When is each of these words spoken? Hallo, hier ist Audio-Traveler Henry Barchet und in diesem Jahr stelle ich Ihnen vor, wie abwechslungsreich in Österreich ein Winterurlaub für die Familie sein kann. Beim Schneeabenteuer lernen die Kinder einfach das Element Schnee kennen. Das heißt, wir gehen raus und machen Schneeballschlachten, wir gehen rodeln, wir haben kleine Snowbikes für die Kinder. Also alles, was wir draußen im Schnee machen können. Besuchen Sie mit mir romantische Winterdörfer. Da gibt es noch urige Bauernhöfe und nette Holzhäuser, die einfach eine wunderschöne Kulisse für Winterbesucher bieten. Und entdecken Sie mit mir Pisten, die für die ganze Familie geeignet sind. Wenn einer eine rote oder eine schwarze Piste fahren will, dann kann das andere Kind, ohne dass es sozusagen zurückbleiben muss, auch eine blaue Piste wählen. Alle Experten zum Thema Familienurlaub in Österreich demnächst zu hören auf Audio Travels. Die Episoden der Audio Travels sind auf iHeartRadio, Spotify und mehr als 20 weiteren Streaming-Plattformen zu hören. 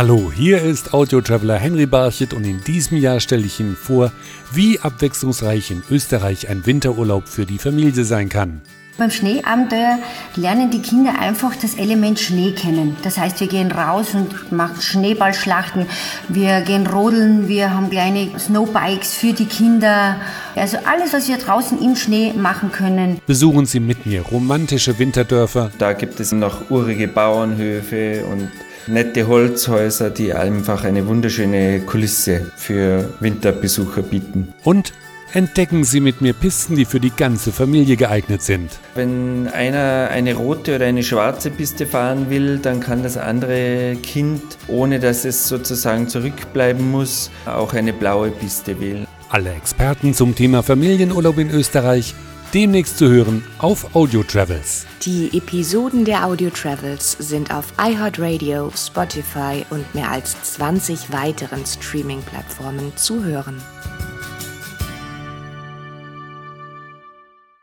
Hallo, 0.00 0.32
hier 0.34 0.62
ist 0.62 0.94
Audio-Traveler 0.94 1.58
Henry 1.58 1.84
Barchet 1.84 2.32
und 2.32 2.44
in 2.44 2.64
diesem 2.64 2.96
Jahr 2.96 3.20
stelle 3.20 3.44
ich 3.44 3.60
Ihnen 3.60 3.76
vor, 3.76 4.10
wie 4.50 4.80
abwechslungsreich 4.80 5.70
in 5.70 5.82
Österreich 5.90 6.48
ein 6.48 6.64
Winterurlaub 6.64 7.28
für 7.28 7.44
die 7.44 7.58
Familie 7.58 8.06
sein 8.06 8.30
kann. 8.30 8.62
Beim 8.96 9.10
Schneeabenteuer 9.10 9.98
lernen 10.36 10.70
die 10.70 10.80
Kinder 10.80 11.18
einfach 11.20 11.54
das 11.54 11.74
Element 11.74 12.18
Schnee 12.18 12.52
kennen. 12.52 12.96
Das 13.02 13.18
heißt, 13.18 13.40
wir 13.40 13.46
gehen 13.48 13.70
raus 13.70 14.14
und 14.14 14.50
machen 14.50 14.80
Schneeballschlachten, 14.80 15.84
wir 16.30 16.62
gehen 16.62 16.86
rodeln, 16.86 17.46
wir 17.48 17.74
haben 17.74 17.90
kleine 17.90 18.30
Snowbikes 18.38 19.12
für 19.12 19.34
die 19.34 19.44
Kinder. 19.44 20.16
Also 20.56 20.78
alles, 20.90 21.12
was 21.12 21.28
wir 21.28 21.36
draußen 21.36 21.78
im 21.78 21.94
Schnee 21.94 22.32
machen 22.32 22.72
können. 22.72 23.20
Besuchen 23.26 23.66
Sie 23.66 23.80
mit 23.80 24.06
mir 24.06 24.22
romantische 24.22 24.98
Winterdörfer. 24.98 25.70
Da 25.76 25.92
gibt 25.92 26.20
es 26.20 26.32
noch 26.32 26.70
urige 26.70 27.06
Bauernhöfe 27.06 28.24
und 28.24 28.48
nette 28.90 29.26
Holzhäuser, 29.26 30.10
die 30.10 30.34
einfach 30.34 30.84
eine 30.84 31.06
wunderschöne 31.06 31.80
Kulisse 31.80 32.50
für 32.56 33.08
Winterbesucher 33.20 34.02
bieten. 34.02 34.52
Und 34.64 34.92
entdecken 35.32 35.84
Sie 35.84 36.00
mit 36.00 36.20
mir 36.20 36.32
Pisten, 36.32 36.74
die 36.74 36.84
für 36.84 37.00
die 37.00 37.10
ganze 37.10 37.52
Familie 37.52 37.96
geeignet 37.96 38.42
sind. 38.42 38.70
Wenn 38.94 39.48
einer 39.48 40.08
eine 40.10 40.34
rote 40.34 40.74
oder 40.76 40.86
eine 40.86 41.02
schwarze 41.02 41.50
Piste 41.50 41.86
fahren 41.86 42.30
will, 42.30 42.58
dann 42.58 42.80
kann 42.80 43.02
das 43.02 43.16
andere 43.16 43.96
Kind, 44.02 44.42
ohne 44.66 44.98
dass 44.98 45.24
es 45.24 45.46
sozusagen 45.46 46.08
zurückbleiben 46.08 46.90
muss, 46.90 47.30
auch 47.46 47.74
eine 47.74 47.92
blaue 47.92 48.30
Piste 48.30 48.80
wählen. 48.80 49.06
Alle 49.28 49.52
Experten 49.52 50.12
zum 50.12 50.34
Thema 50.34 50.64
Familienurlaub 50.64 51.38
in 51.38 51.50
Österreich 51.50 52.14
demnächst 52.54 52.98
zu 52.98 53.08
hören 53.08 53.44
auf 53.58 53.94
Audio 53.94 54.22
Travels. 54.22 54.86
Die 55.02 55.36
Episoden 55.36 56.04
der 56.04 56.26
Audio 56.26 56.50
Travels 56.50 57.12
sind 57.18 57.52
auf 57.54 57.72
iHeartRadio, 57.78 58.70
Spotify 58.76 59.64
und 59.70 59.94
mehr 59.94 60.10
als 60.10 60.36
20 60.54 61.12
weiteren 61.12 61.64
Streaming-Plattformen 61.64 62.96
zu 62.96 63.24
hören. 63.24 63.60